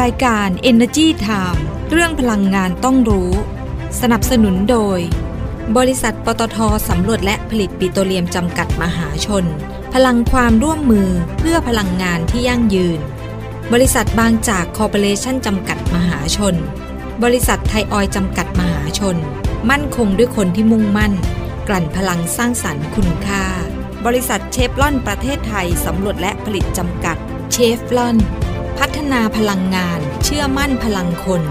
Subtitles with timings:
[0.00, 3.30] รายการ Energy Time เรื่องพลังงานต้องรู้
[4.00, 4.98] สนับสนุนโดย
[5.76, 6.58] บริษัทปตท
[6.88, 9.44] สำรวจและผลิตปิโตรเลียมจำกัดมหาชน
[9.94, 13.00] พลังความร่วมมือเพื่อพลังงานที่ยั่งยืน
[13.72, 16.54] บริษัทบางจากคอร์ปอเรชั่นจำกัดมหาชน
[17.24, 19.16] บริษัทไทยออยจำกัดมหาชน
[19.70, 21.12] มั่นคงด้วยคนที่มุ่งมั่น
[21.68, 23.44] กลั่นพลังสร้างสรรค์คุณค่า
[24.06, 27.16] บริษัทเชฟลอนประเทศไทยสำรวจและผลิตจำกัด
[27.52, 28.18] เชฟลอน
[28.78, 31.42] พัฒนาพลังงานเชื่อมั่นพลังคน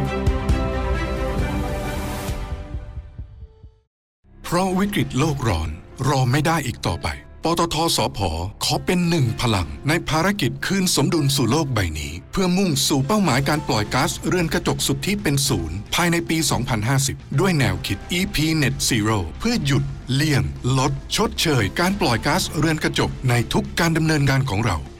[4.43, 5.69] เพราะวิกฤตโลกร้อน
[6.07, 7.07] รอไม่ได้อีกต่อไป
[7.43, 8.19] ปตทสพ
[8.63, 16.37] ขอเป็นหนึ่งพลัง ในภารกิจคืนสมดุลสู่โลกใบนี้ เพื่อมุ่งสู่เป้าหมายการปล่อยก๊าซเรือนกระจกสุดทธิเป็นศูนย์ ภายในปี
[16.89, 19.83] 2050 ด้วยแนวคิด EP Net Zero เพื่อหยุด
[20.13, 20.43] เลี่ยง
[20.77, 24.77] ลด ชดเชย การปล่อยก๊าซเรือนกระจกในทุกการดำเนินงานของเรา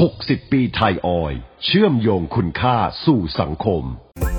[0.00, 3.84] 60 ปีไทยออย เชื่อมโยงคุณค่าสู่สังคม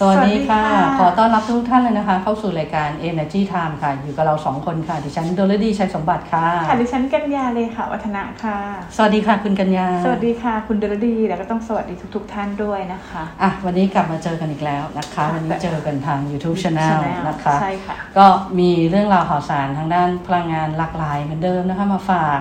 [0.00, 8.58] สวัสดีค่ะสวัสดีค่ะ ขอต้อนรับทุกท่านเลยนะคะ เข้าสู่รายการ Energy Time ค่ะ อยู่กับเราสองคนค่ะ ดิฉันโดลดีชัยสมบัติค่ะ ค่ะ ดิฉันกัญญาเลยค่ะวัฒนะค่ะ
[8.96, 18.26] สวัสดีค่ะคุณกัญญา สวัสดีค่ะ คุณเดลดีแล้วก็ต้องสวัสดีทุกๆท่านด้วยนะคะ อะ วันนี้กลับมาเจอกันอีกแล้วนะคะค่ะวันนี้เจอกันทาง YouTube Channel Channel นะคะ ใช่ค่ะ ก็
[18.58, 22.38] มีเรื่องราวข่าวสารทางด้านพลังงานหลากหลายเหมือนเดิมนะคะมาฝาก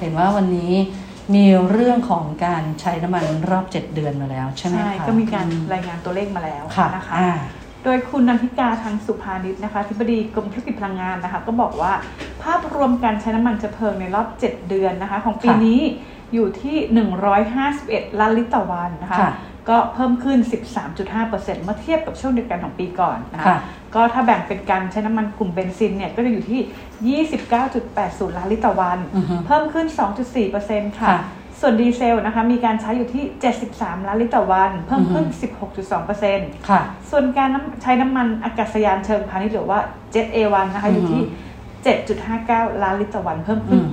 [0.00, 0.72] เห็นว่าวันนี้
[1.34, 7.32] มีเรื่องของการใช้น้ำมันรอบ 7 เดือนมาแล้ว ใช่ไหมใช่คะก็มีการอืรายงานตัวเลขมาแล้วค่ะนะคะอ่า
[7.84, 11.92] โดยคุณนันทิกาทางสุภานิชนะคะที่บดีกรมธุรกิจพลังงานนะคะ ก็บอกว่า
[12.42, 15.80] ภาพรวมการใช้น้ำมันเชื้อเพลิงในรอบ 7 เดือนนะคะ ของปีค่ะนี้
[16.34, 16.76] อยู่ที่
[17.48, 19.30] 151 ล้านลิตรต่อวันนะคะค่ะ
[19.68, 20.38] ก็เพิ่มขึ้น
[21.00, 21.30] 13.5%
[21.62, 23.58] เมื่อเทียบกับช่วงเดียวกันของปีก่อนนะคะค่ะ
[23.94, 27.24] ก็ถ้าแบ่งเป็นการใช้น้ำมันกลุ่มเบนซินเนี่ยก็จะอยู่ที่
[27.70, 29.86] 29.80 ล้านลิตรต่อวันอือฮึเพิ่มขึ้น
[30.38, 31.20] 2.4%ค่ะค่ะ
[31.60, 33.24] ส่วนดีเซลนะคะมีการใช้อยู่ที่
[33.66, 35.24] 73 ล้านลิตรต่อวัน เพิ่มขึ้น
[35.98, 39.78] 16.2%ค่ะ ส่วนการน้ำใช้น้ำมันอากาศยานเชิงพาณิชย์หรือว่า
[40.14, 41.22] Jet A1 นะคะอยู่ที่
[41.88, 43.88] 7.59 ล้านลิตรต่อวันเพิ่มขึ้นอืม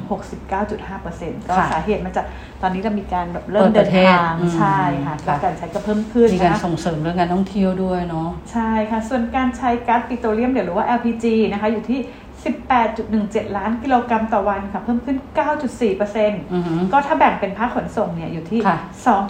[0.52, 2.26] 69.5%ก็ค่ะสาเหตุมาจาก
[2.62, 12.00] ตอนนี้เรามีการแบบเริ่มเปิเดิดนประเทศทางอืมใช่ค่ะค่ะแล้วการใช้ก็เพิ่มขึ้นมีการนะคะส่งเสริมเรื่องการท่องเที่ยวด้วยเนาะใช่ค่ะ ส่วนการใช้ก๊าซปิโตรเลียมหรือว่า LPG นะคะอยู่ที่
[12.46, 15.18] 18.17 ล้านกิโลกรัมต่อวันค่ะ เพิ่มขึ้น
[15.66, 18.78] 9.4%อือฮึก็ถ้าแบ่งเป็นภาคขนส่งเนี่ยอยู่ที่ค่ะ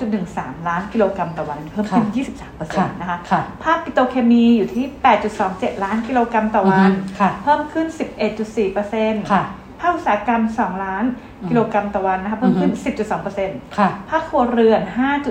[0.07, 2.47] 2.13 ล้านกิโลกรัมต่อวัน เพิ่มขึ้นค่ะ
[2.94, 4.85] 23%นะคะค่ะภาคปิโตรเคมีอยู่ที่
[5.34, 7.88] 8.27 ล้านกิโลกรัมต่อวันอือฮึค่ะเพิ่มขึ้น
[8.59, 9.44] 11.4%ค่ะ
[9.81, 11.03] ภาคอุตสาหกรรม 2 ล้าน
[11.50, 12.71] กิโลกรัมต่อวันนะคะเพิ่มขึ้น
[13.25, 14.81] 10.2%ค่ะภาคครัวเรือน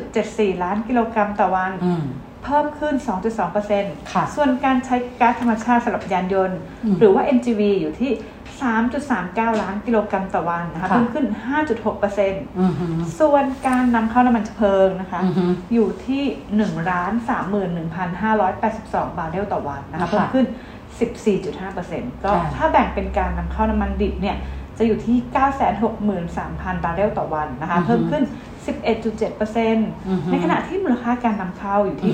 [0.06, 2.04] 5.74 ล้านกิโลกรัมต่อวันอืม
[2.44, 2.94] เพิ่มขึ้น
[3.54, 8.12] 2.2%ค่ะส่วนการใช้ก๊าซธรรมชาติสำหรับยานยนต์อืมหรือว่า NGV อยู่ที่
[8.86, 11.26] 3.39 ล้านกิโลกรัมต่อวันนะคะค่ะเพิ่มขึ้น
[11.76, 12.86] 5.6%อือฮึ
[13.20, 15.44] ส่วนการนำเข้าน้ำมันเชื้อเพลิงนะคะอือฮึ
[15.74, 16.22] อยู่ที่
[16.56, 17.12] 1ล้าน
[18.14, 20.46] 31,582 บาร์เรลต่อวันนะคะค่ะเพิ่มขึ้น
[21.34, 24.36] 14.5%ก็ค่ะถ้าแบ่งเป็นการนำเข้าน้ำมันดิบเนี่ย
[24.78, 25.16] จะอยู่ที่
[25.96, 32.12] 963,000 บาร์เรลต่อวันนะคะอือฮึเพิ่มขึ้นอือฮึ 11.7%ในขณะที่มูลค่าการนำเข้าอยู่ที่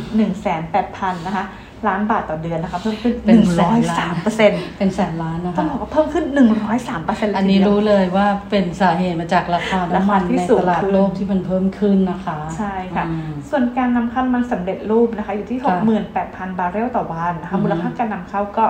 [0.63, 1.47] 1,800,000นะคะ
[1.89, 6.25] ล้านบาทต่อเดือนนะคะเพิ่มขึ้นเป็นแสนล้าน103เปอร์เซ็นต์เป็นแสนล้านนะต้องคะบอกว่าเพิ่มขึ้น
[6.67, 15.77] 103เปอร์เซ็นต์อันนี้รู้เลยว่าเป็นสาเหตุมาจากราคาน้ำมันราคาที่ในสูงตลาดขึ้นโลกที่มันเพิ่มขึ้นนะคะ ใช่ค่ะอืมส่วนการนำเข้าน้ำมันสำเร็จรูปนะคะ อยู่ที่ค่ะ
[16.15, 18.65] 68,000 บาร์เรลต่อวันนะคะอือฮึมูลค่าการนำเข้าก็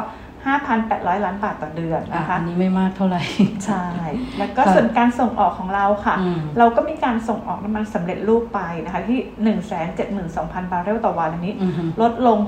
[0.51, 3.23] 5,800 ล้านบาทต่อเดือนอะนะคะอันนี้ไม่มากเท่าไหร่
[3.67, 3.85] ใช่
[4.39, 9.19] แล้วก็ค่ะส่วนการส่งออกของเราค่ะอืมเราก็มีการส่งออกน้ำมันสำเร็จรูปไปนะคะที่
[10.07, 12.39] 172,000 บาร์เรลต่อวันอันนี้อือฮึลดลง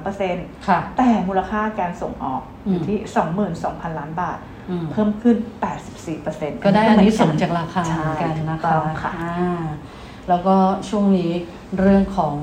[0.00, 2.98] 6.3%ค่ะ แต่มูลค่าการส่งออกอยู่อืมที่
[3.54, 4.38] 22,000 ล้านบาท
[4.70, 5.36] อืมเพิ่มขึ้น
[6.00, 9.64] 84%ก็ได้อันนี้ส่งจากราคาเหใช่มือนกันนะถูคะต้องค่ะอ่า
[10.28, 10.56] แล้วก็
[10.88, 11.30] ช่วงนี้
[11.78, 12.34] เรื่องของ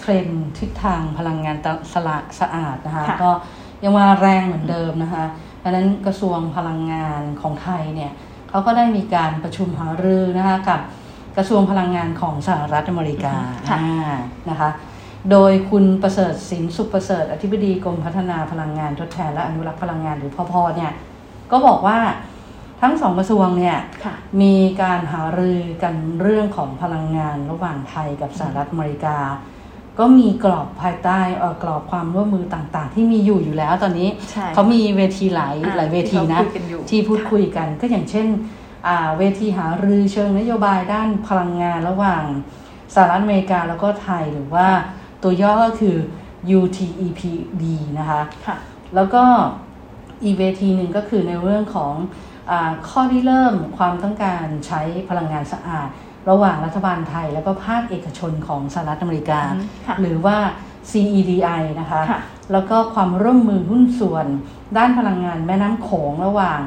[0.00, 1.56] เทรนด์ทิศทางพลังงาน
[1.92, 3.30] สละสะอาดนะคะค่ะก็
[3.82, 5.24] ยังมาแรงเหมือนเดิมนะคะ
[5.62, 8.12] ดังนั้นกระทรวงพลังงานของไทยเนี่ย
[8.48, 10.80] เขาก็ได้มีการประชุมหารือนะคะกับ
[11.36, 13.34] กระทรวงพลังงานของสหรัฐอเมริกา
[13.68, 14.16] ค่ะอ่า
[14.50, 14.70] นะคะ
[15.30, 20.92] โดยคุณประเสริฐสินสุขประเสริฐอธิบดีกรมพัฒนาพลังงานทดแทนและอนุรักษ์พลังงานหรือพอพอเนี่ย
[21.52, 21.98] ก็บอกว่า
[22.82, 29.16] ทั้งสองกระทรวงเนี่ยค่ะมีการหารือกันเรื่องของพลังงานระหว่างไทยกับสหรัฐอเมริกา
[30.00, 38.26] ก็มีกรอบภายใต้เอ่อกรอบความร่วมมือต่างๆ ที่มีอยู่อยู่แล้วตอนนี้ใช่เขามีเวทีหลายอ่าหลายเวทีนะที่เขาคุยกันอยู่ที่พูดคุยกันก็อย่างเช่น
[38.86, 42.24] อ่าเวทีหารือเชิงนโยบายด้านพลังงานระหว่าง
[42.94, 44.68] สหรัฐอเมริกาแล้วก็ไทยหรือว่า
[45.22, 45.96] ตัวย่อก็คือ
[46.58, 47.64] UTEPD
[47.98, 48.56] นะคะค่ะ
[48.94, 49.22] แล้วก็
[50.24, 51.94] อีกเวทีหนึ่งก็คือในเรื่องของ
[52.50, 55.88] อาข้อที่เริ่มความต้องการใช้พลังงานสะอาด
[56.30, 60.36] ระหว่างรัฐบาลไทยแล้วก็ภาคเอกชนของสหรัฐอเมริกาอืมค่ะหรือว่า
[60.90, 62.20] CEDI นะคะค่ะ
[62.52, 64.26] แล้วก็ความร่วมมือหุ้นส่วน
[64.76, 66.58] ด้านพลังงานแม่น้ำโขงระหว่าง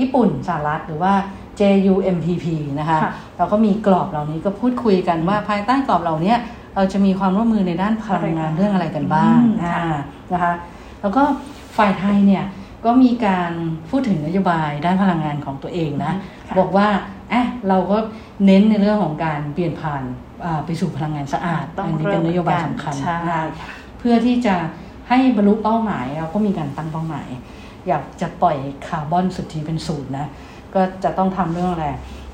[0.00, 1.12] ญี่ปุ่นสหรัฐหรือว่า
[1.60, 2.46] JUMPP
[2.80, 6.34] นะคะค่ะเราก็มีกรอบเหล่านี้ก็พูดคุยกันว่าภายใต้กรอบเหล่านี้
[6.76, 10.00] เราจะมีความร่วมมือในด้านพลังงานเรื่องอะไรกันบ้างอืมอ่าค่ะ
[10.32, 10.52] นะคะ
[11.00, 11.22] แล้วก็
[11.76, 12.44] ฝ่ายไทยเนี่ย
[12.84, 13.52] ก็มีการ
[13.90, 16.12] พูดถึงนโยบายด้านพลังงานของตัวเองนะ
[16.48, 16.88] ค่ะบอกว่า
[17.19, 17.96] เอะเราก็
[18.46, 20.02] เน้นในเรื่องของการเปลี่ยนผ่าน
[20.44, 23.44] อ่าไปสู่พลังงานสะอาดต้องอันนี้เริ่เป็มนนโยบายสำคัญใช่นะคะ
[23.98, 24.56] เพื่อที่จะ
[25.08, 27.28] ให้บรรลุเป้าหมายเราก็มีการตั้งเป้าหมาย
[27.88, 28.56] อยากจะปล่อย
[28.86, 30.26] คาร์บอนสุทธิเป็นศูนย์นะ
[30.74, 31.86] ก็จะต้องทำเรื่องอะไร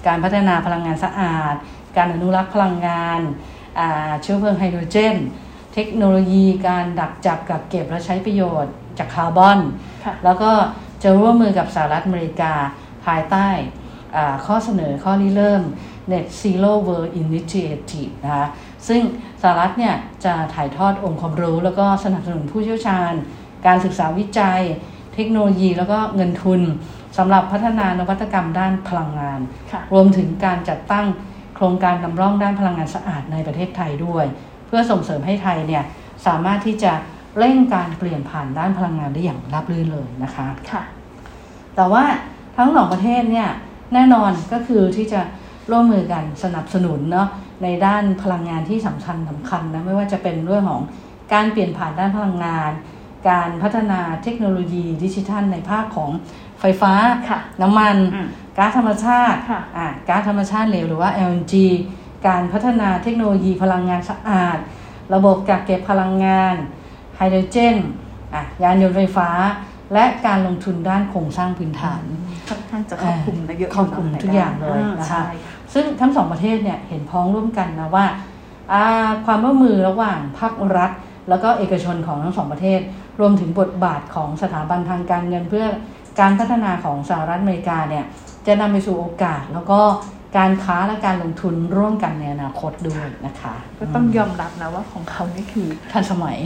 [0.07, 1.55] การพัฒนาพลังงานสะอาด
[1.97, 3.21] การอนุรักษ์พลังงาน
[3.79, 5.17] อ่าเชื้อเพลิงไฮโดรเจน
[5.75, 9.59] เทคโนโลยีการดักจับกับเก็บและใช้ประโยชน์จากคาร์บอน
[10.05, 10.51] ค่ะแล้วก็
[11.03, 12.53] จะร่วมมือกับสหรัฐอเมริกา
[13.07, 13.86] ภายใต้อ่า
[14.47, 15.63] ข้อเสนอข้อริเริ่ม
[16.11, 18.47] Net Zero World Initiative นะคะ
[18.89, 19.03] ซึ่ง
[19.43, 19.95] สหรัฐเนี่ย
[20.25, 23.13] จะถ่ายทอดองค์ความรู้ แล้วก็สนับสนุนผู้เชี่ยวชาญ
[23.67, 24.61] การศึกษาวิจัย
[25.15, 26.61] เทคโนโลยี แล้วก็เงินทุน
[27.19, 29.41] สำหรับพัฒนานวัตกรรมด้านพลังงาน
[29.73, 31.07] ค่ะรวมถึงการจัดตั้ง
[31.57, 34.25] โครงการนำร่องด้านพลังงานสะอาดในประเทศไทยด้วย
[34.67, 35.85] เพื่อส่งเสริมให้ไทยเนี่ย
[36.27, 36.93] สามารถที่จะ
[37.39, 40.83] เร่งการเปลี่ยนผ่านด้านพลังงานได้อย่างราบรื่นเลยนะคะค่ะ
[41.77, 42.05] แต่ว่า
[42.57, 43.49] ทั้งสองประเทศเนี่ย
[43.93, 45.21] แน่นอนก็คือที่จะ
[45.71, 47.29] ร่วมมือกันสนับสนุนเนาะ
[47.63, 50.83] ในด้านพลังงานที่สำคัญสำคัญนะไม่ว่าจะเป็นเรื่องของ
[51.33, 52.71] การเปลี่ยนผ่านด้านพลังงาน
[53.31, 56.11] การพัฒนาเทคโนโลยีดิจิทัลในภาคของ
[56.61, 56.93] ไฟฟ้า
[57.29, 58.29] ค่ะน้ำมันอืม
[58.59, 61.55] ก๊าซธรรมชาติค่ะอ่าก๊าซธรรมชาติเหลวหรือว่า LNG
[62.27, 64.59] การพัฒนาเทคโนโลยีพลังงานสะอาด
[65.15, 66.55] ระบบกักเก็บพลังงาน
[67.17, 67.77] ไฮโดรเจน
[68.35, 69.29] อะยานยนต์ไฟฟ้า
[69.93, 72.03] และการลงทุนด้านโครงสร้างพื้นฐาน
[72.49, 75.25] ค่อนข้างจะครอบคลุมนะเยอะครอบคลุมทุกอย่างเลยนะคะใช่
[75.75, 78.07] ซึ่งทั้งสองประเทศเนี่ยเห็นพ้องร่วมกันนะว่า
[78.73, 80.91] อ่าความร่วมมือระหว่างภาครัฐ
[81.29, 82.81] แล้วก็เอกชนของทั้งสองประเทศ
[83.21, 85.67] รวมถึงบทบาทของสถาบันทางการเงินเพื่อ
[86.21, 88.05] การพัฒนาของสหรัฐอเมริกาเนี่ย
[88.47, 89.81] จะนำไปสู่โอกาสแล้วก็
[90.39, 96.37] การค้าและการลงทุนร่วมกันในอนาคตด้วยนะคะ ก็ต้องยอมรับนะว่าของเขานี่คือทันสมัย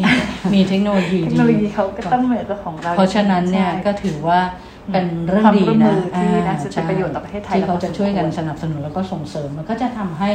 [0.54, 4.40] มีเทคโนโลยีเทคดีโนโลยีเขาก็ต้องเหนือกว่าของเรา เพราะฉะนั้นเนี่ยใช่ก็ถือว่า
[4.92, 10.30] เป็นเรื่องความดีร่วมมืนะอที่น่าจะใช่เป็นประโยชน์ต่อประเทศไทยที่เขาจะและพอสมควรช่วยกันสนับสนุนแล้วก็ส่งเสริมมันก็จะทำให้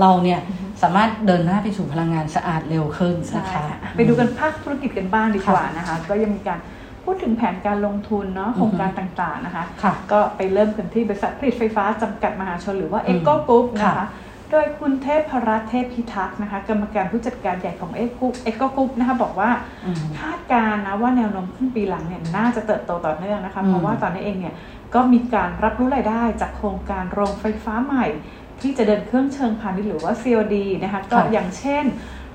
[0.00, 0.40] เราเนี่ย
[0.82, 6.58] สามารถเดินหน้าไปสู่พลังงานสะอาดเร็วขึ้นใช่นะคะค่ะไปดูกันภาคธุรกิจกันบ้างดีกว่านะคะ ก็ยังมีการ
[7.04, 19.50] พูดถึงแผนการลงทุนเนาะโครงการต่างๆนะคะค่ะก็ไปเริ่มกันที่บริษัทผลิตไฟฟ้าจำกัดมหาชนหรือว่าอืม EGCO Group นะคะค่ะโดยคุณเทพพรัตน์เทพพิทักษ์นะคะกรรมการผู้จัดการใหญ่ของ EGCO EGCO Group นะคะบอกว่า
[19.86, 24.54] อืมคาดการณ์นะว่าแนวโน้มครึ่งปีหลังเนี่ยน่าจะเติบโตต่อเนื่องนะคะอืมเพราะว่าตอนนี้เองเนี่ย
[24.94, 28.06] ก็มีการรับรู้รายได้จากโครงการโรงไฟฟ้าใหม่
[28.60, 31.84] ที่จะเดินเครื่องเชิงพาณิชย์หรือว่า COD นะคะก็อย่างเช่น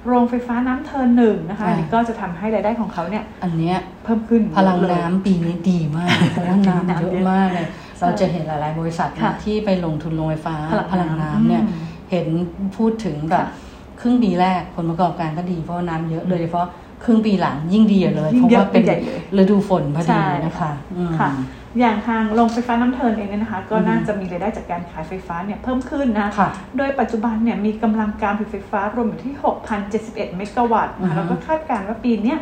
[0.06, 12.28] โรงไฟฟ้าน้ำเทินหนึ่งนะคะอันนี้ก็จะทำให้รายได้ของเขาเนี่ย อันเนี้ยเพิ่มขึ้นพลังเยอะเยน้ำปีนี้ดีมากเพราะว่าน้ำเยอะมากเลยใช่เราจะเห็นหลาย ๆ บริษัทนะค่ะที่ไปลงทุนโรงไฟฟ้าพลังพลังน้ำเนี่ยอืม เห็น
[12.78, 13.68] พูดถึงแบบค่ะ
[14.01, 16.68] ครึ่งปีแรกผลประกอบการก็ดีเพราะว่าน้ำเยอะโดยเฉพาะ
[17.04, 21.30] ครึ่งปีหลังยิ่งดีเลยยิ่เพงราะเยอะว่าเป็นใหญ่เลยฤดูฝนพอใช่ดีนะคะอืมค่ะ
[21.80, 29.34] อย่างทางโรงไฟฟ้าน้ำเทินเองเนี่ยนะคะ ก็อือฮึน่าจะมีรายได้จากการขายไฟฟ้าเนี่ยเพิ่มขึ้นนะค่ะโดยปัจจุบันเนี่ยมีกำลังการผลิตไฟฟ้ารวมอยู่ที่
[29.82, 32.39] 6,071 เมกะวัตต์อือนะฮึแล้วก็คาดการณ์ว่าปีเนี้ย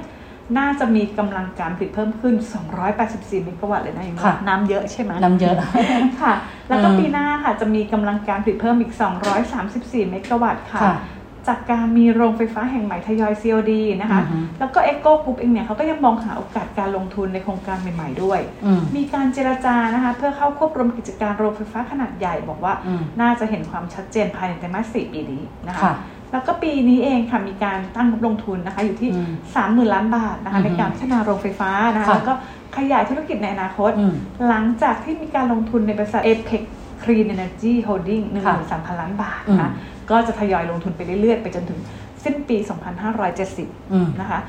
[0.57, 2.35] น่าจะมีกำลังการผลิตเพิ่มขึ้น
[2.89, 5.55] 284เมกะวัตต์เลยนะอย่างน้อยน้ำเยอะใช่ไหมน้ำเยอะ
[6.21, 6.33] ค่ะ
[6.69, 8.93] แล้วก็อืมปีหน้าค่ะจะมีกำลังการผลิตเพิ่มอีก
[9.51, 10.97] 234 เมกะวัตต์ค่ะค่ะ
[11.51, 25.93] จากการมีโรงไฟฟ้าแห่งใหม่ทยอย COD นะคะอือฮึแล้วก็ Eco Group เองเนี่ยเขาก็ยังมองหาโอกาสการลงทุนในโครงการใหม่ๆด้วยอืมมีการเจรจานะคะเพื่อเข้าควบรวมกิจการโรงไฟฟ้าขนาดใหญ่บอกว่าอืมน่าจะเห็นความชัดเจนภายในไตรมาสสี่ปีนี้นะคะค่ะ
[26.31, 29.31] แล้วก็ปีนี้เองค่ะมีการตั้งงบลงทุนนะคะ อยู่ที่อืม
[29.87, 32.33] 30,000 ล้านบาทนะคะอือฮึในการพัฒนาโรงไฟฟ้านะคะค่ะแล้วก็
[32.77, 34.13] ขยายธุรกิจในอนาคตอืม
[34.47, 36.63] หลังจากที่มีการลงทุนในบริษัท Apex
[37.03, 41.79] Clean Energy Holding ค่ะ13,000 ล้านบาทนะคะอืมก็จะทยอยลงทุนไปเรื่อยๆ ไปจนถึง
[42.23, 42.57] สิ้นปี
[43.05, 44.39] 2570อืมนะคะ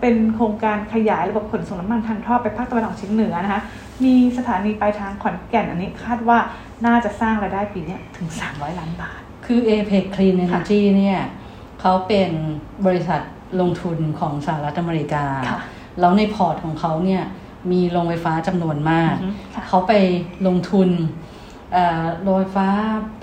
[0.00, 3.62] เป็นโครงการขยายระบบขนส่งน้ำมันทางท่อไปภาคตะวันออกเฉียงเหนือนะคะ
[4.04, 6.38] มีสถานีปลายทางขอนแก่นอันนี้คาดว่า
[6.86, 9.20] น่าจะสร้างรายได้ปีเนี้ยถึง 300 ล้านบาท
[9.52, 11.20] คือ APEC Clean Energy เนี่ย
[11.80, 12.30] เขาเป็น
[12.86, 13.20] บริษัท
[13.60, 15.60] ลงทุนของสหรัฐอเมริกาค่ะ
[16.00, 17.22] แล้วในพอร์ตของเขาเนี่ย
[17.72, 19.92] มีโรงไฟฟ้าจำนวนมากอือฮึค่ะเขาไป
[20.46, 20.88] ลงทุน
[21.72, 22.68] เอ่อโรงไฟฟ้า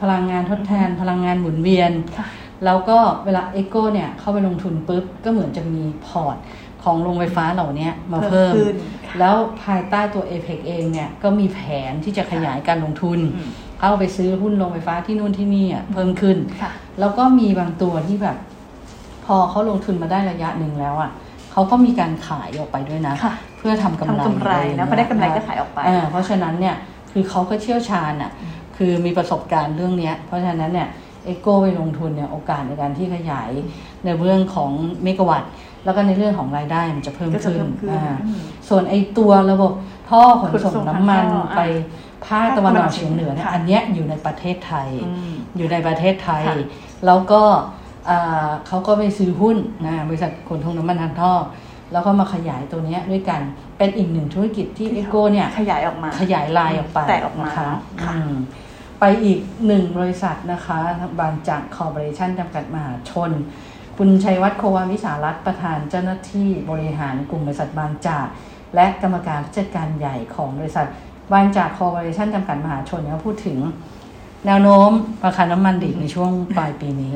[0.01, 2.27] พลังงานทดแทน พลังงานหมุนเวียนค่ะ
[2.65, 6.37] แล้วก็เวลา e c o เนี่ยเข้าไปลงทุนปุ๊บ ก็เหมือนจะมีพอร์ต
[6.83, 8.75] ของโรงไฟฟ้าเหล่านี้มาเพิ่มเพิ่มขึ้น
[9.07, 11.59] ค่ะแล้วภายใต้ตัว APEC เองเนี่ยก็มีแผ
[11.91, 18.37] นที่จะขยายการลงทุนอืม เข้าไปซื้อหุ้นโรงไฟฟ้าที่นู่นที่นี่อะเพิ่มขึ้นค่ะแล้วก็มีบางตัวที่แบบ
[19.25, 21.11] พอเขาลงทุนมาได้ระยะหนึ่งแล้วอะ
[21.51, 26.75] เขาก็มีการขายออกไปด้วยนะค่ะเพื่อทำกำไรทำกำไรนะพอได้กำไรก็ขายออกไปเเพราะฉะนั้นเนี่ย
[27.11, 28.31] คือเขาก็เชี่ยวชาญอะ
[28.77, 30.87] คือมีประสบการณ์เรื่องเนี้ย เพราะฉะนั้นเนี่ย
[31.25, 33.51] เอโก้ไปลงทุนเนี่ยโอกาสในการที่ขยาย
[34.05, 34.71] ในเรื่องของ
[35.03, 35.51] เมกะวัตต์
[35.85, 39.71] แล้วก็ในเรื่องของรายได้มันจะเพิ่มก็จะขึ้นเพิ่มขึ้นอ่าอืมส่วนไอตัวระบบ
[40.09, 41.85] ท่อขนส่งขนส่งน้ำมันทางท่อไปอะ
[42.25, 46.55] ภาคตะวันออกเฉียงเหนือเนี่ยค่ะอันเนี้ยอยู่ในประเทศไทยอืมอยู่ในประเทศไทยค่ะ
[47.05, 47.41] แล้วก็
[48.09, 51.33] อ่าเขาก็ไปซื้อหุ้นนะบริษัทขนส่งน้ำมันทางท่อ
[51.91, 53.41] แล้วก็มาขยายตัวเนี้ยด้วยกัน
[53.77, 57.69] เป็นอีกหนึ่งธุรกิจที่ EGCO เนี่ยขยายออกมาขยายลายออกไปแตกออกมานะคะ
[58.03, 58.33] ค่ะอืม
[58.99, 60.79] ไปอีกหนึ่งบริษัทนะคะ
[61.19, 63.31] บางจากคอร์ปอเรชั่นจำกัดมหาชน
[63.97, 68.27] คุณชัยวัฒน์โความิสารัตน์ประธานเจ้าหน้าที่บริหารกลุ่มบริษัทบางจาก
[68.75, 70.87] และกรรมการผู้จัดการใหญ่ของบริษัท
[71.33, 73.57] บางจากคอร์ปอเรชั่นจำกัดมหาชนเนี่ยเขาพูดถึง
[74.45, 74.91] แนวโน้ม
[75.25, 77.13] ราคาน้ำมันดิบในช่วงปลายปีนี้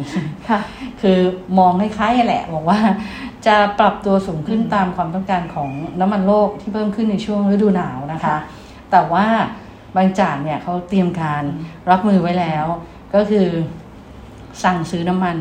[0.49, 0.59] ค่ะ
[1.01, 1.19] คือ
[1.57, 2.79] มองคล้ายๆแหละ บอกว่า
[3.45, 8.39] จะปรับตัวสูงขึ้นตามความต้องการของน้ำมันโลกที่เพิ่มขึ้นในช่วงฤดูหนาวนะคะค่ะ
[8.91, 9.25] แต่ว่า
[9.95, 11.43] บางจากเนี่ยเขาเตรียมการ
[11.89, 12.65] รับมือไว้แล้ว
[13.13, 13.47] ก็คือ
[14.63, 15.37] สั่งซื้อน้ำมัน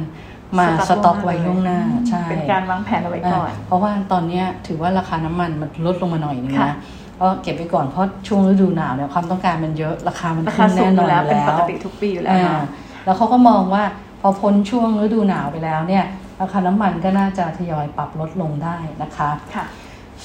[0.58, 6.76] มาสต็อกไว้ล่วงหน้าใช่เป็นการวางแผนเอาไว้ก่อนอ่าเพราะว่าตอนเนี้ยถือว่าราคาน้ำมันมันลดลงมาหน่อยนึงค่ะนะ
[7.20, 12.66] ก็เก็บไปก่อนเพราะช่วงฤดูหนาวเนี่ยความต้องการมันเยอะราคามันราขึ้คานสูแน่งอนอยู่นแล้วอยู่เป็นแล้วปกติทุกปีอยู่แล้วอ่าเนาะ
[13.04, 13.84] แล้วเขาก็มองว่า
[14.20, 16.04] พอพ้นช่วงฤดูหนาวไปแล้วเนี่ย
[16.40, 19.64] ราคาน้ำมันก็น่าจะทยอยปรับลดลงได้นะคะค่ะ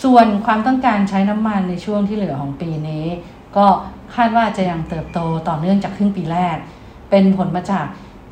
[0.04, 3.06] ส่วนความต้องการใช้น้ำมันในช่วงที่เหลือของปีนี้
[3.58, 3.66] ก็
[4.16, 6.58] คาดว่าจะยังเติบโตต่อเนื่องจากครึ่งปีแรก
[7.10, 7.86] เป็นผลมาจาก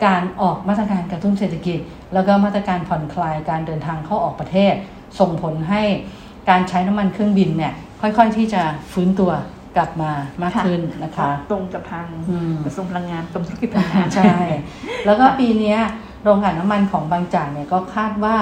[0.06, 1.80] การออกมาตรการกระตุ้นเศรษฐกิจ
[2.14, 4.74] แล้วก็มาตรการผ่อนคลายการเดินทางเข้าออกประเทศ
[5.20, 5.84] ส่งผลให้
[6.50, 7.74] การใช้น้ำมันเครื่องบินเนี่ย
[8.04, 9.32] ค่อยๆที่จะฟื้นตัว
[9.78, 10.12] กลับมา
[10.44, 14.38] มากขึ้นนะคะตรงกับทางอืมกระทรวงพลังงานกรมธุรกิจพลังงานใช่
[15.06, 15.80] แล้วก็ปีเนี้ย
[16.24, 18.36] โรงกลั่นน้ำมันของบางจากเนี่ยก็คาดว่า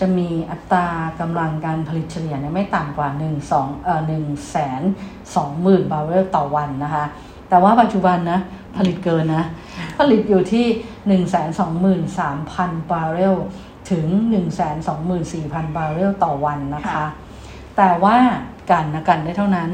[0.00, 0.88] จะมีอัตรา
[1.20, 4.82] กำลังการผลิตเฉลี่ยเนี่ยไม่ต่ำกว่า1 2เอ่อ1แสน
[5.22, 7.04] 2หมื่นบาร์เรลต่อวันนะคะ
[7.48, 8.40] แต่ว่าปัจจุบันนะ
[8.76, 9.44] ผลิตเกินนะ
[9.98, 10.66] ผลิตอยู่ที่
[11.22, 13.34] 1 2 3 0 0 0 บาร์เรล
[13.90, 14.90] ถึง 1 2 4 0
[15.44, 17.06] 0 0 บาร์เรลต่อวันนะคะค่ะ
[17.78, 18.18] แต่ว่า
[18.70, 19.70] กันนะกันได้เท่านั้น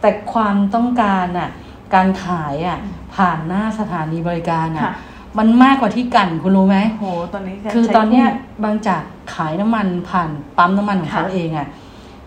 [0.00, 1.50] แต่ความต้องการอะ
[1.94, 2.78] การขายอะ
[3.14, 4.94] ผ่านหน้าสถานีบริการอะค่ะ
[5.38, 9.02] มันมากกว่าที่กันคุณรู้ไหมโหตอนนี้การคือใช้ตอนเนี้ยหุ้บางจาก
[9.34, 11.68] ขายน้ำมันผ่านปั๊มน้ำมันของเขาค่ะเองอะ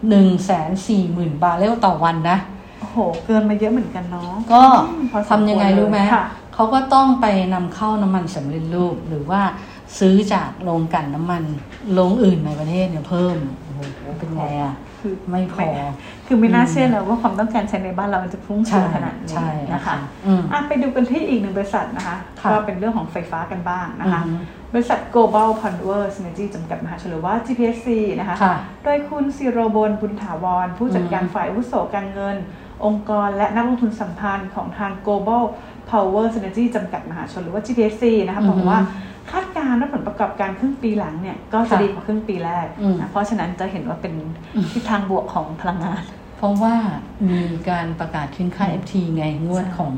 [0.09, 2.37] หนึ่งแสนสี่หมื่นบาร์เรลต่อวันนะ
[2.79, 9.41] โอ้โห เกินมาเยอะเหมือนกันเนาะก็อืมพอสมควรทำยังไงรู้ไหมค่ะเขาก็ต้องไปนำเข้าน้ำมันสำเร็จรูป หรือว่า
[9.99, 11.43] ซื้อจากโรงกลั่นน้ำมัน
[11.93, 13.79] โรงอื่นในประเทศเนี่ยเพิ่มโอ้โห
[14.19, 14.73] เป็นไงอะ
[15.03, 15.67] คือไม่พอ
[16.27, 19.95] คือไม่น่าเชื่อเลยว่าความต้องการใช้ในบ้านเรามันจะพุ่งสูงขนาดนี้ใช่นะคะ
[20.25, 24.43] อืมอะไปดูกันที่อีกหนึ่งบริษัทนะคะค่ะก็เป็นเรื่องของไฟฟ้ากันบ้างนะคะอือฮึ
[24.73, 27.87] บริษัท Global Power Synergy จำกัดมหาชนหรือว่า GPSC
[28.19, 32.37] นะคะค่ะโดยคุณศิโรบลบุญถาวร ผู้จัดการอืมฝ่ายอาวุโสการเงิน
[32.85, 35.43] องค์กรและนักลงทุนสัมพันธ์ของทาง Global
[35.91, 38.79] Power Synergy จำกัดมหาชนหรือว่า GPSC นะคะอือฮึบอกว่า
[39.31, 44.13] คาดการณ์การและผลประกอบการครึ่งปีหลังเนี่ยก็จะค่ะดีกว่าครึ่งปีแรกอืมนะเพราะฉะนั้นจะเห็นว่าเป็น
[44.73, 46.01] ทิศทางบวกของพลังงาน
[46.37, 46.75] เพราะว่า
[47.29, 49.93] มีการประกาศขึ้นค่า FT ไงงวดใช่ของ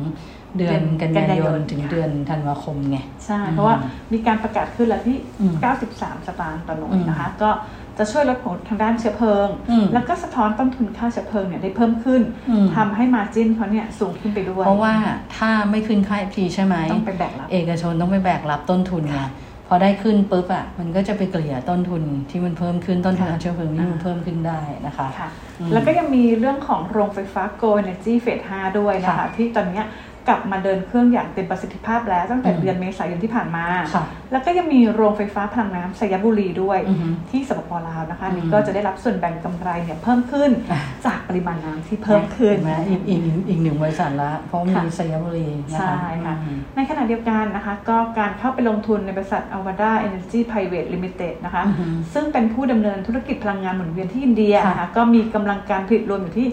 [0.58, 3.76] เดือนเดืกัอนนยายกันยายนนถึงค่ะเดือนธันวาคมไง ใช่อืมเพราะว่า
[4.14, 5.54] มีการประกาศขึ้นแล้วที่อืม
[5.92, 7.50] 93 สตางค์ต่อหน่วอืยมนะคะ ก็
[7.98, 14.96] จะช่วยลดผลทางด้านเชื้อเพลิงอืมแล้วก็สะท้อนต้นทุนค่าเชื้อเพลิงเนี่ยได้เพิ่มขึ้นอืมทำให้มาจิ้นเขาเนี่ยสูงขึ้นไปด้วย เพราะว่า
[15.38, 19.20] ถ้าไม่ขึ้นค่า FT ใช่ไหมต้องไปแบกรับเอกชนต้องไปแบกรับต้นทุนไง
[19.68, 29.86] พอได้ขึ้นปุ๊บอะมันก็จะไปเกลี่ยต้นทุนที่มันเพิ่มขึ้นต้นทุนค่ะเชื้อเพลิงที่มันเพิ่มขึ้นได้นะคะค่ะอืมแล้วก็ยังมีเรื่องของโรงไฟฟ้า Go Energy Phase 5ด้วยนะคะค่ะที่ตอนเนี้ย
[30.28, 56.48] กลับมาเดินเครื่องอย่างเต็มประสิทธิภาพแล้วตั้งแต่อืมเดือนเมษายนที่ผ่านมาค่ะแล้วก็ยังมีโรงไฟฟ้าพลังน้ำสยบุรีด้วยอือฮึที่สปปลาวนะคะอืมนี่ก็จะได้รับส่วนแบ่งกำไรเนี่ยเพิ่มขึ้นอะจากปริมาณน้ำที่เพิ่มขึ้นเห็ไหมอีกอีกอีกหนึ่งบริษัทละเพราะมีค่ะสยามบุรีนะคะใช่ค่ะอืมในขณะเดียวกันนะคะก็การเข้าไปลงทุนในบริษัท Avada Energy Private Limited นะคะอือฮึซึ่งเป็นผู้ดำเนินธุรกิจพลังงานหมุนเวียนที่อินเดียค่ะนะคะก็มีกำลังการผลิตรวมอยู่ที่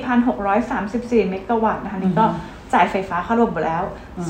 [0.00, 3.84] 4,634 เมกะวัตต์นะคะนี่ก็อือฮึ จ่ายไฟฟ้าเข้าระบบแล้ว
[4.18, 4.28] อืม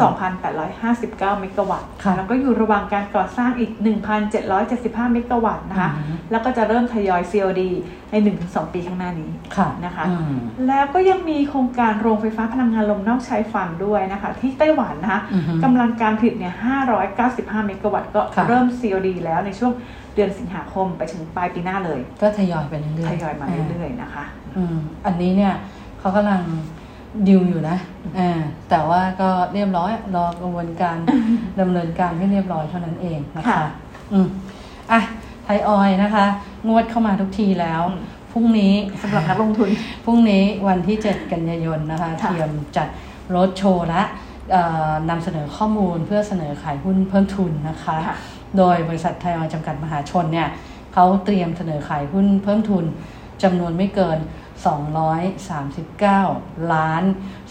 [0.48, 3.70] 2,859 เมกะวัตต์ค่ะแล้วก็อยู่ระหว่างการก่อสร้างอีก
[4.42, 7.62] 1,775 เมกะวัตต์นะคะอือฮึแล้วก็จะเริ่มทยอย COD
[8.10, 8.14] ใน
[8.46, 10.34] 1-2 ปีข้างหน้านี้ค่ะนะคะอืม
[10.68, 16.54] แล้วก็ยังมีโครงการโรงไฟฟ้าพลังงานลมนอกชายฝั่งด้วยนะคะ ที่ไต้หวันนะคะอือฮึกำลังการผลิตเนี่ย
[17.10, 19.72] 595 เมกะวัตต์ก็ค่ะเริ่ม COD แล้วในช่วง
[20.14, 24.24] เดือนสิงหาคมไปถึงปลายปีหน้าเลย ก็ทยอยไปเรื่อยๆทยอยมาเรื่อยๆนะคะ
[24.56, 24.76] อืม
[25.06, 25.54] อันนี้เนี่ย
[26.00, 26.40] เขากำลัง
[27.26, 27.76] ดิวอยู่นะ
[28.18, 30.96] อ่าแต่ว่าก็เรียบร้อยรอกระบวนการ
[31.60, 33.66] ดำเนินการให้เรียบร้อยเท่านั้นเองนะคะค่ะ
[34.12, 34.26] อืม
[34.92, 35.00] อะ
[35.44, 36.26] ไทยออยล์นะคะ
[36.68, 38.00] งวดเข้ามาทุกทีแล้วอืม
[38.32, 39.70] พรุ่งนี้สำหรับนักลงทุน
[40.04, 42.88] พรุ่งนี้วันที่ 7 กันยายนนะคะค่ะเตรียมจัด
[43.36, 44.02] รถโชว์และ
[44.52, 48.16] เอ่อนำเสนอข้อมูลเพื่อเสนอขายหุ้นเพิ่มทุนนะคะค่ะ
[48.58, 50.48] โดยบริษัทไทยออยล์จำกัดมหาชนเนี่ย
[50.94, 52.84] เขาเตรียมเสนอขายหุ้นเพิ่มทุน
[53.42, 54.18] จำนวนไม่เกิน
[54.66, 57.02] 239 ล้าน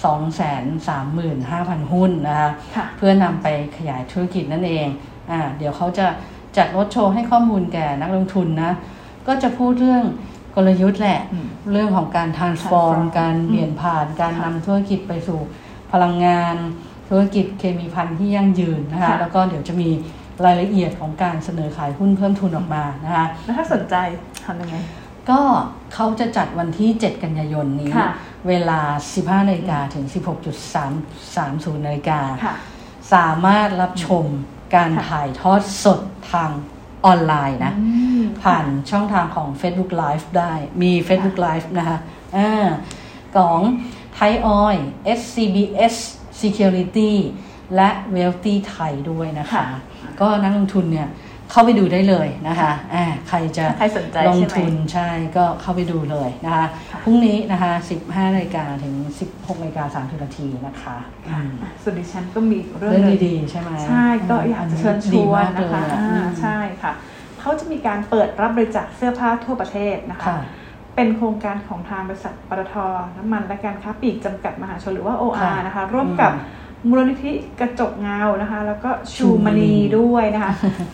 [0.04, 3.48] 2 3 5 0 0 0 หุ้นนะคะค่ะเพื่อนำไป
[3.78, 4.88] ขยายธุรกิจนั่นเอง
[5.32, 6.08] อ่าเดี๋ยวเขาจะ
[6.58, 8.72] จัดรถโชว์ให้ข้อมูลแก่นักลงทุนนะ
[9.28, 10.04] ก็จะพูดเรื่อง
[10.56, 15.39] กลยุทธ์แหละอืมเรื่องของการ transform transform การเปลี่ยนผ่านการค่ะนำธุรกิจไปสู่
[15.91, 16.56] พลังงาน
[17.10, 19.89] ธุรกิจเคมีพันธุ์ที่ยั่งยืนนะคะค่ะแล้วก็เดี๋ยวจะมี
[20.46, 23.96] รายละเอียดของการเสนอขายหุ้นเพิ่มทุนออกมานะคะแล้วถ้าสนใจ
[24.46, 24.76] ทำยังไง
[25.30, 25.42] ก็
[25.94, 28.10] เขาจะจัดวันที่ 7 กันยายนนี้ค่ะ
[28.48, 28.80] เวลา
[29.16, 30.06] 15นาฬิกาถึง
[30.76, 32.56] 16.30นาฬิกาค่ะ
[33.13, 34.26] สามารถรับชม
[34.76, 36.00] การค่ะถ่ายทอดสด
[36.32, 36.52] ทาง
[37.06, 37.88] ออนไลน์นะอื
[38.22, 41.98] มผ่านช่องทางของ Facebook Live ได้มี Facebook Live นะคะ
[42.38, 42.68] อ่า
[43.38, 43.60] ของ
[44.16, 44.76] ไทยออย
[45.20, 45.96] SCBS
[46.42, 47.13] Security
[47.76, 49.66] และ Wealthy ไทยด้วยนะคะค่ะ
[50.22, 51.08] ก็นักลงทุนเนี่ย
[51.52, 57.72] เข้าไปดูได้เลยนะคะอ่าใครจะใครสนใจลงใช่ไหมทุนใช่ก็เข้าไปดูเลยนะคะค่ะพรุ่งนี้นะคะ
[58.04, 58.96] 15นาฬิกาถึง
[59.30, 61.52] 16นาฬิกา30นาทีนะคะอืม
[61.84, 66.92] ส่วนดิฉันก็มีเรื่องเรื่องหนึ่งดีๆใช่ไหมใช่ก็อยากจะเชิญชดีวนมากเลนะยคะอะอ่าอืมใช่ค่ะ
[67.40, 70.40] เขาจะมีการเปิดรับบริจาคเสื้อผ้าทั่วประเทศนะคะค่ะ
[70.96, 72.76] เป็นโครงการของทางบริษัทปตท
[73.18, 76.32] น้ำมันและการค้าปลีกจำกัดมหาชนหรือว่า OR ค่ะนะคะ ร่วมกับ
[76.90, 80.52] มูลนิธิกระจกเงานะคะ แล้วก็ชูมณีด้วยนะคะ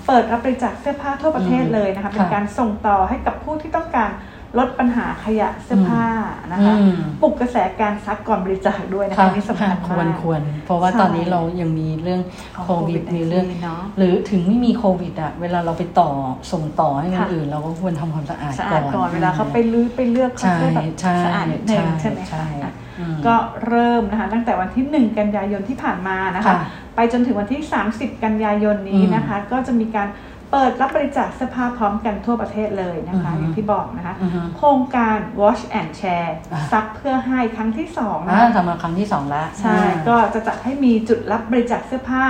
[0.07, 4.11] เปิดรับบริจาคเสื้อผ้าทั่วประเทศเลยนะคะ เป็นค่ะการส่งต่อให้กับผู้ที่ต้องการ
[4.59, 6.05] ลดปัญหาขยะเสื้อผ้า
[6.51, 12.21] นะคะอืมปลุกกระแสการซักก่อนบริจาคด้วยนะคะค่ะอันนี่สำคัญคมาวรกควร เพราะว่าใช่ตอนนี้เรายังมีเรื่อง
[12.55, 16.09] ของโควิด COVID-19 มีเรื่องเนอะหรือถึงไม่มีโควิดอะเวลาเราไปต่อ
[16.51, 22.82] ส่งต่อให้คนค่ะอื่น เราก็ควรทำความสะอาดสะก่อาอดนก่อนเวลาเขาไปลื้อไปเลือกเขาใช่จะแบบใช่สะอาดนิดนึงใช่ใช่ไหมใช่คะอืม
[23.25, 23.35] ก็
[23.67, 26.57] เริ่มนะคะตั้งแต่วันที่ 1 กันยายนที่ผ่านมานะคะค่ะ
[26.95, 27.61] ไปจนถึงวันที่
[27.93, 30.09] 30 กันยายนนี้นะคะ ก็จะมีการ
[30.51, 42.25] เปิดรับบริจาคเสื้อผ้าพร้อมกันทั่วประเทศเลยนะคะอือฮึอย่างที่บอกนะคะอือฮึโครงการ Wash and Share อ่าซักเพื่อให้ครั้งที่2นะอ่าคะทำมาครั้งที่สองแล้ว ใช่อ่าก็จะจัดให้มีจุดรับบริจาคเสื้อผ้า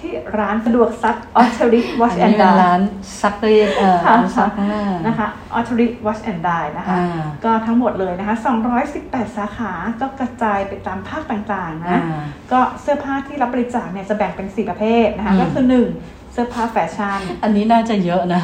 [0.00, 2.80] ที่ร้านสะดวกซัก o t t e r i อั Wash น and นี้เป็น Dye ร้าน
[3.20, 8.36] ซักรีดเอ่อค่ะซักข้างหน้านะคะ o t t e r i Wash and Dye นะคะอ่าก็ทั้งหมดเลยนะคะ
[8.86, 12.00] 218 สาขาก็กระจายไปตามภาคต่างๆอ่านะ
[12.52, 15.64] ก็เสื้อผ้าที่รับบริจาคเนี่ยจะแบ่งเป็น 4 ประเภทนะคะอืมก็คือ
[15.98, 18.42] 1 เสื้อผ้าแฟชั่น อันนี้น่าจะเยอะนะ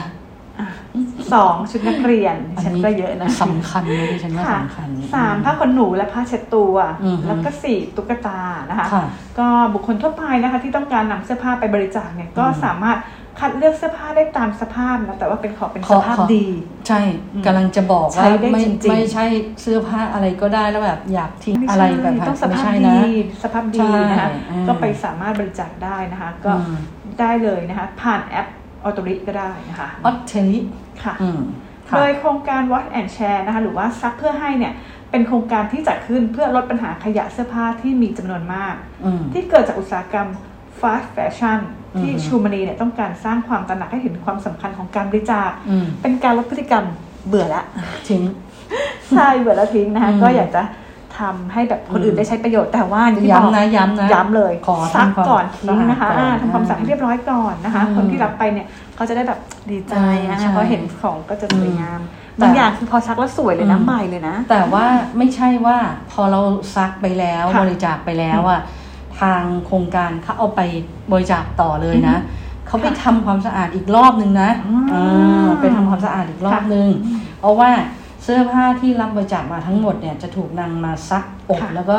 [1.33, 8.41] สองชุดนักเรียนดิฉันก็เยอะนะสำคัญนะดิฉันว่าค่ะสำคัญสามผ้าขนหนูและผ้าเช็ดตัวอือฮึแล้วก็สี่ตุ๊กตา
[8.71, 9.05] นะคะค่ะ
[9.39, 12.99] ก็บุคคลทั่วไปนะคะที่ต้องการนำเสื้อผ้าไปบริจาคเนี่ยก็อืมสามารถ
[13.41, 16.47] คัดเลือกเสื้อผ้าได้ตามสภาพนะแต่ว่าเป็นขอเป็นขสอภาพขอดี
[16.89, 17.01] ใช่
[17.35, 19.25] อืมกำลังจะบอกใช้ว่าได้ไม่จริงๆไม่ใช่
[19.63, 26.79] เสื้อผ้าอะไรก็ได้แล้วแบบอยากทิ้งม่อะไรใช่แบบต้องสไม่ภาพใช่ดีนะสภาพดีนะคะใช่อืมก็ไปสามารถบริจาคได้นะคะ ก็อืม
[27.21, 28.47] ได้เลยนะคะผ่านแอป
[28.87, 30.59] ออโตริก็ได้นะคะออสเทลิ
[31.05, 31.41] ค่ะอืม
[31.89, 34.73] ค่ะโดยโครงการ Wash and Share นะคะหรือว่าซักเพื่อให้เนี่ย
[35.11, 40.29] เป็นโครงการที่จัดขึ้นเพื่อลดปัญหาขยะเสื้อผ้าที่มีจำนวนมากอืมที่เกิดจากอุตสาหกรรม
[40.81, 41.61] fast fashion
[42.01, 46.85] ที่อือฮึชูมานีเนี่ยต้องการสร้างความตระหนักให้เห็นความสำคัญของการบริจาคอืมเป็นการลดพฤติกรรม
[47.29, 47.63] เบื่อละ
[48.09, 48.23] ทิ้ง
[49.13, 50.63] ใช่เบื่อแล้วทิ้งนะคะอืมก็อยากจะ
[51.19, 59.39] ทำให้แบบคนอื่นได้ใช้ประโยชน์แต่ว่าอย่างที่บอกย้ำนะย้ำนะย้ำเลยขอซักทำความก่อนทิ้งนะคะสะอาดก่อนอ่าทำความสะอาดให้เรียบร้อยก่อนนะคะอืมคนที่รับไปเนี่ยเขาจะได้แบบ
[59.71, 62.01] ดีใจใช่นะคะเพราะเห็นของก็จะสวยงาม
[62.37, 64.85] แต่บางอย่างคือพอซักแล้วสวยเลยนะอืมใหม่เลยนะ แต่ว่า
[65.19, 65.77] ไม่ใช่ว่า
[66.13, 66.41] พอเรา
[66.77, 68.61] ซักไปแล้วค่ะบริจาคไปแล้วอะ
[69.21, 70.61] ทางโครงการเขาเอาไป
[71.13, 72.17] บริจาคต่อเลยนะ
[72.67, 74.97] เขาไปทำความสะอาดอีกรอบนึงนะอืมเอ
[75.45, 76.89] อไปทำความสะอาดอีกรอบค่ะนึง
[77.41, 77.71] เพราะว่า
[78.29, 81.97] เสื้อผ้าที่รับบริจาคมาทั้งหมดเนี่ยจะถูกนำมาซักอบค่ะแล้วก็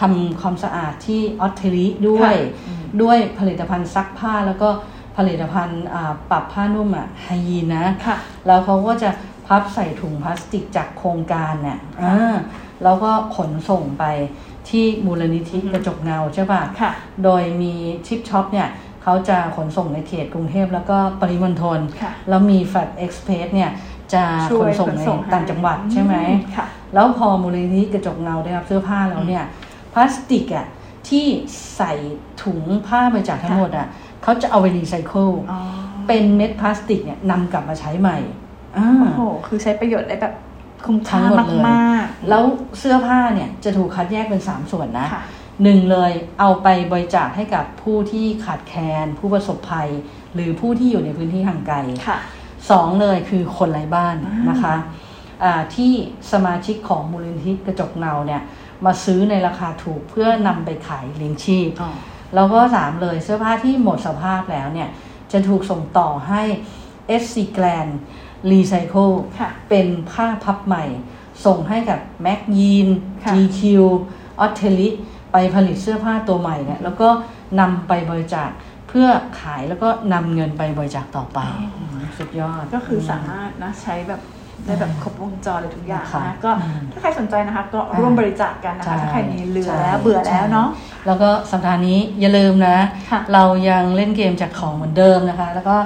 [0.00, 4.68] ทำความสะอาดที่ออสเทริด้วยค่ะอืมด้วยผลิตภัณฑ์ซักผ้าแล้วก็
[5.16, 8.16] ผลิตภัณฑ์อ่าปรับผ้านุ่มอะไฮยีนนะค่ะ
[8.46, 9.10] แล้วเขาก็จะ
[9.46, 12.34] พับใส่ถุงพลาสติกจากโครงการเนี่ยอ่า
[12.84, 14.04] แล้วก็ขนส่งไป
[14.68, 16.90] ที่มูลนิธิอือฮึกระจกเงาใช่ป่ะค่ะ
[17.24, 17.72] โดยมี
[18.06, 18.68] Shippop เนี่ย
[19.02, 23.70] เขาจะขนส่งในเขตกรุงเทพแล้วก็ปริมณฑลค่ะแล้วมี Flash Express เนี่ย
[24.14, 26.14] จะช่ขวยนส่งขนในส่งให้ต่างจังหวัดใช่ไหม
[26.56, 29.44] ค่ะแล้วพอมูลนิธิกระจกเงาได้รับเสื้อผ้าแล้วเนี่ย
[29.92, 30.66] พลาสติกอะ
[31.08, 31.26] ที่
[31.76, 31.92] ใส่
[32.42, 33.86] ถุงผ้าบริจาคทั้งหมดอะ
[34.22, 35.58] เขาจะเอาไปรีไซเคิลอ๋อ
[36.08, 38.18] เป็นเม็ดพลาสติกเนี่ยนำกลับมาใช้ใหม่
[38.76, 40.34] อ่าโอ้โหคือใช้ประโยชน์ได้แบบ
[40.86, 42.42] คุ้มค่าทั้งหมดเลยมากๆแล้ว
[42.78, 45.22] เสื้อผ้าเนี่ยจะถูกคัดแยกเป็น3ส่วนนะค่ะ
[45.62, 49.88] หนึ่งเลยเอาไปบริจาคให้กับผู้ที่ขาดแคลนผู้ประสบภัย
[50.34, 51.76] หรือผู้ที่อยู่ในพื้นที่ห่างไกล
[52.08, 52.18] ค่ะ
[52.70, 54.76] สองเลยคือคนไร้บ้านอ่านนะคะ
[55.42, 55.92] อ่าที่
[56.32, 58.42] สมาชิกของมูลนิธิกระจกเงาเนี่ย
[58.84, 61.90] มาซื้อในราคาถูกเพื่อนำไปขายเลี้ยงชีพอ๋อ
[62.34, 64.88] แล้วก็สามเลยเสื้อผ้าที่หมดสภาพแล้วเนี่ย
[65.32, 66.42] จะถูกส่งต่อให้
[67.22, 67.92] SC Grand
[68.50, 70.84] Recycle ค่ะเป็นผ้าพับใหม่
[71.46, 72.88] ส่งให้กับ Mac Jean
[73.24, 73.60] ค่ะ GQ
[74.44, 74.88] o t t e l i
[75.32, 77.08] ไปผลิตเสื้อผ้าตัวใหม่เนี่ยแล้วก็
[77.60, 78.50] นำไปบริจาค
[78.90, 79.08] เพื่อ
[79.40, 81.38] ขายแล้วก็นำเงินไปบริจาคต่อไป
[81.94, 84.20] มสุดยอด ก็คือสามารถนะใช้แบบ
[84.66, 90.68] ได้แบบครบวงจรเลยทุกอย่างค่ะนะก็อืมถ้าใครสนใจนะคะก็ร่วมบริจาคกันนะคะใช่ถ้าใครมีเหลือใช่แล้วเบื่อแล้วเนาะ
[91.06, 92.78] แล้วก็สัปดาห์นี้อย่าลืมนะ
[93.10, 95.76] ค่ะเรายังเล่นเกมจากของเหมือนเดิมนะคะ แล้วก็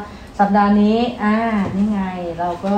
[0.40, 1.36] สัปดาห์นี้อ่า
[1.76, 2.02] นี่ไง
[2.40, 2.74] เราก็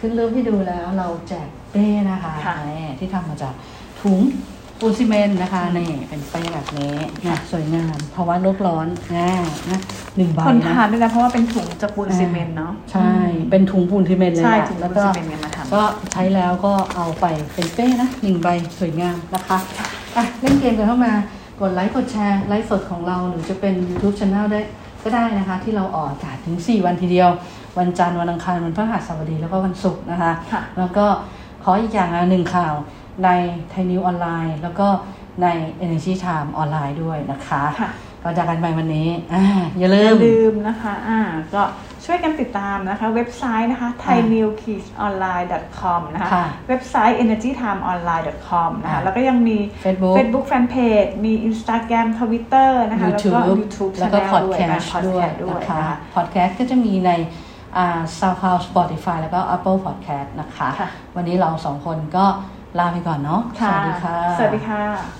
[0.00, 3.54] ขึ้นรูปให้ดูแล้วเราแจกเป้นะคะค่ะนี่ที่ทำมาจาก
[4.00, 4.20] ถุง
[4.80, 6.94] ปูนซีเมนต์นะคะนี่เป็นเป้แบบนี้
[7.26, 9.30] นะสวยงามเพราะว่าโลกร้อนนะ
[9.70, 9.80] นะ
[10.16, 13.10] หนึ่งใบทนนะทานด้วยนะเพราะว่าเป็นถุงจากปูนซีเมนต์เนาะ ใช่
[13.50, 19.58] เป็นถุงปูนซีเมนต์เลยใช่แหละถุงแล้วปูนก็ซีเมนต์เนี่ยมาทำ ก็ใช้แล้วก็เอาไปเป็นเป้นะหนึ่งใบสวยงามนะคะ
[20.16, 21.12] อะเล่นเกมกันเข้ามา
[21.60, 24.60] กดไลค์กดแชร์ไลฟ์สดของเราหรือจะเป็น YouTube Channel ได้
[25.02, 27.30] ก็ได้นะคะ ที่เราออกอากาศถึง 4 วันทีเดียว
[27.78, 31.06] วันจันทร์วันอังคารวันพฤหัสบดีแล้วก็วันศุกร์นะคะ ค่ะ แล้วก็
[31.64, 32.74] ขออีกอย่างละหนึ่งข่าว
[33.24, 33.28] ใน
[33.70, 34.88] ไทยนิวออนไลน์ แล้วก็
[35.42, 35.46] ใน
[35.84, 37.90] Energy Time ออนไลน์ด้วยนะคะค่ะ
[38.22, 39.44] ก็จากกันไปวันนี้อ่า
[39.78, 41.20] อย่าลืมอย่าลืมนะคะอ่า
[41.54, 41.62] ก็
[42.04, 53.92] ช่วยกันติดตามนะคะ เว็บไซต์นะคะ thainewkidsonline.com นะคะค่ะเว็บไซต์ energytimeonline.com นะคะค่ะแล้วก็ยังมี Facebook Facebook Fanpage มี Instagram Twitter นะคะ แล้วก็ YouTube YouTube
[54.00, 57.10] แล้วก็ Channel ด้วย Podcast นะด้วย Podcast ด้วยนะคะนะคะ Podcast ก็จะมีใน
[57.76, 62.26] อ่า SoundCloud Spotify แล้วก็ Apple Podcast นะคะค่ะวันนี้เราสองคนก็
[62.78, 65.19] ลาไปก่อนเนาะสวัสดีค่ะ สวัสดีค่ะ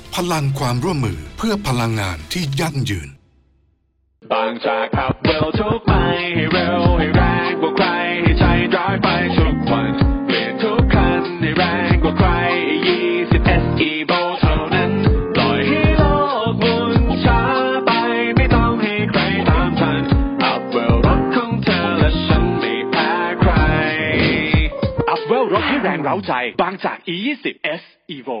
[0.15, 3.09] พลังความร่วมมือเพื่อพลังงานที่ยั่งยืน
[4.31, 5.93] บางจากขับเร็วทุกไป
[6.35, 7.87] ให้เร็วให้แรงกว่าใคร
[8.21, 8.45] ให้ใจ
[8.75, 9.91] ร้อยไปทุกวัน
[10.25, 12.29] เปลี่ยนทุกคันให้แรงกว่าใคร
[12.95, 14.91] 20 SE โบเท่านั้น
[15.35, 16.03] ปล่อยให้โล
[16.49, 16.93] กหมุน
[17.25, 17.41] ช้า
[17.85, 17.91] ไป
[18.35, 20.01] ไม่ต้องให้ใครตามทัน
[20.43, 23.51] อัพเวลรถของเธอและฉันไม่แพ้ใคร
[25.09, 27.45] อัพเวลรถให้แรงเร้าใจ บางจาก E20
[27.79, 27.83] S
[28.17, 28.40] Evo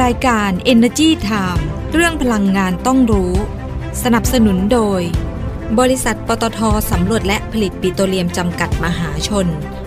[0.00, 3.32] รายการ Energy Time เรื่องพลังงานต้องรู้
[4.02, 5.00] สนับสนุนโดย
[5.78, 9.46] บริษัทปตทสำรวจและผลิตปิโตรเลียมจำกัดมหาชน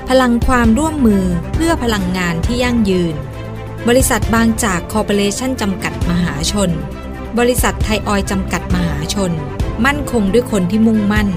[0.10, 3.16] พลังความร่วมมือเพื่อพลังงานที่ยั่งยืน
[3.88, 6.70] บริษัทบางจากคอร์ปอเรชั่นจำกัดมหาชน
[7.40, 9.32] บริษัทไทยออยจำกัดมหาชน
[9.86, 11.28] มั่นคงด้วยคนที่มุ่งมั่น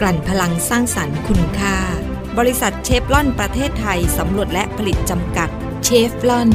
[0.00, 1.76] กลั่นพลังสร้างสรรค์คุณค่า
[2.38, 5.48] บริษัทเชฟลอนประเทศไทยสำรวจและผลิตจำกัด
[5.84, 6.50] เชฟลอน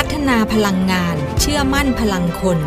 [0.00, 2.58] พัฒนาพลังงาน เชื่อมั่นพลังคน